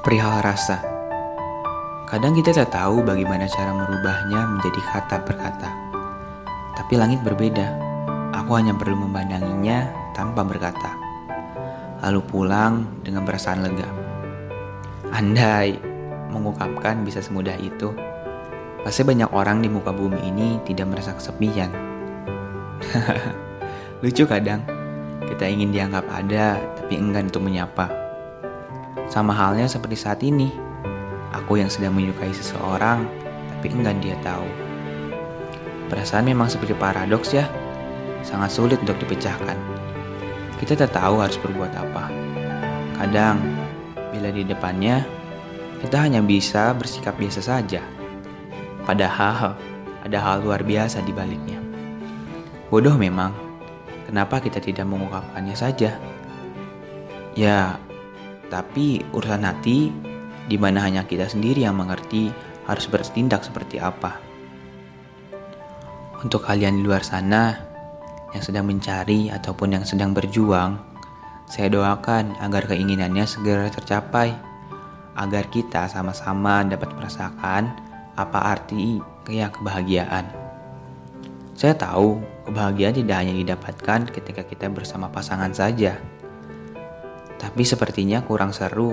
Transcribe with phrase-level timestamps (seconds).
[0.00, 0.80] Perihal rasa.
[2.08, 5.70] Kadang kita tak tahu bagaimana cara merubahnya menjadi kata per kata.
[6.72, 7.68] Tapi langit berbeda.
[8.32, 10.96] Aku hanya perlu memandanginya tanpa berkata.
[12.00, 13.84] Lalu pulang dengan perasaan lega.
[15.12, 15.76] Andai
[16.32, 17.92] mengungkapkan bisa semudah itu,
[18.80, 21.68] pasti banyak orang di muka bumi ini tidak merasa kesepian.
[24.00, 24.64] Lucu kadang,
[25.28, 28.09] kita ingin dianggap ada, tapi enggan untuk menyapa.
[29.10, 30.54] Sama halnya seperti saat ini,
[31.34, 33.02] aku yang sedang menyukai seseorang,
[33.50, 34.46] tapi enggan dia tahu.
[35.90, 37.50] Perasaan memang seperti paradoks ya,
[38.22, 39.58] sangat sulit untuk dipecahkan.
[40.62, 42.06] Kita tak tahu harus berbuat apa.
[43.02, 43.42] Kadang,
[44.14, 45.02] bila di depannya,
[45.82, 47.82] kita hanya bisa bersikap biasa saja.
[48.86, 49.58] Padahal,
[50.06, 51.58] ada hal luar biasa di baliknya.
[52.70, 53.34] Bodoh memang,
[54.06, 55.98] kenapa kita tidak mengungkapkannya saja?
[57.34, 57.74] Ya,
[58.50, 59.94] tapi urusan hati,
[60.50, 62.34] di mana hanya kita sendiri yang mengerti
[62.66, 64.18] harus bertindak seperti apa.
[66.20, 67.56] Untuk kalian di luar sana
[68.36, 70.76] yang sedang mencari ataupun yang sedang berjuang,
[71.48, 74.34] saya doakan agar keinginannya segera tercapai,
[75.16, 77.72] agar kita sama-sama dapat merasakan
[78.14, 80.26] apa arti ya kebahagiaan.
[81.54, 85.98] Saya tahu kebahagiaan tidak hanya didapatkan ketika kita bersama pasangan saja.
[87.40, 88.92] Tapi sepertinya kurang seru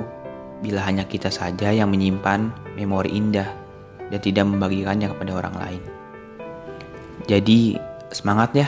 [0.64, 2.48] bila hanya kita saja yang menyimpan
[2.80, 3.52] memori indah
[4.08, 5.82] dan tidak membagikannya kepada orang lain.
[7.28, 7.76] Jadi
[8.16, 8.68] semangat ya,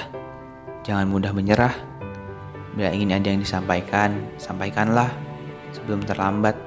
[0.83, 1.71] jangan mudah menyerah.
[2.75, 5.07] Bila ingin ada yang disampaikan, sampaikanlah
[5.71, 6.59] sebelum terlambat.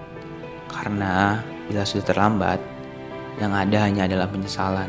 [0.72, 2.58] Karena bila sudah terlambat,
[3.36, 4.88] yang ada hanya adalah penyesalan.